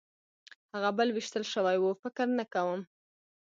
[0.73, 2.79] هغه بل وېشتل شوی و؟ فکر نه کوم.